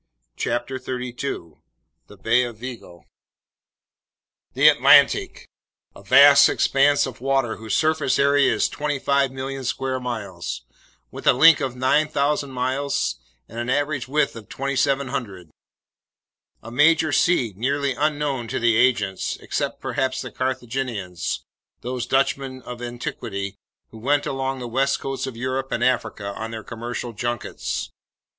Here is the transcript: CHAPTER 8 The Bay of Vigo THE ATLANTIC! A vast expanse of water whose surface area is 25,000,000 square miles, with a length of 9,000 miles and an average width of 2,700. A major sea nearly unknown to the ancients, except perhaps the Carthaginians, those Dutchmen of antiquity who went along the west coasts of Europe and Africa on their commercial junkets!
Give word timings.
CHAPTER 0.35 0.77
8 0.79 1.21
The 2.07 2.17
Bay 2.19 2.41
of 2.41 2.57
Vigo 2.57 3.03
THE 4.55 4.67
ATLANTIC! 4.67 5.47
A 5.95 6.01
vast 6.01 6.49
expanse 6.49 7.05
of 7.05 7.21
water 7.21 7.57
whose 7.57 7.75
surface 7.75 8.17
area 8.17 8.51
is 8.51 8.67
25,000,000 8.67 9.63
square 9.63 9.99
miles, 9.99 10.63
with 11.11 11.27
a 11.27 11.33
length 11.33 11.61
of 11.61 11.75
9,000 11.75 12.49
miles 12.49 13.17
and 13.47 13.59
an 13.59 13.69
average 13.69 14.07
width 14.07 14.35
of 14.35 14.49
2,700. 14.49 15.51
A 16.63 16.71
major 16.71 17.11
sea 17.11 17.53
nearly 17.55 17.93
unknown 17.93 18.47
to 18.47 18.57
the 18.57 18.77
ancients, 18.77 19.37
except 19.37 19.81
perhaps 19.81 20.19
the 20.23 20.31
Carthaginians, 20.31 21.43
those 21.81 22.07
Dutchmen 22.07 22.63
of 22.63 22.81
antiquity 22.81 23.53
who 23.91 23.99
went 23.99 24.25
along 24.25 24.57
the 24.57 24.67
west 24.67 24.99
coasts 24.99 25.27
of 25.27 25.37
Europe 25.37 25.71
and 25.71 25.83
Africa 25.83 26.33
on 26.33 26.49
their 26.49 26.63
commercial 26.63 27.13
junkets! 27.13 27.91